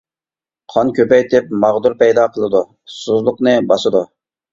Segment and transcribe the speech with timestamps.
[0.75, 4.03] قان كۆپەيتىپ ماغدۇر پەيدا قىلىدۇ، ئۇسسۇزلۇقنى باسىدۇ.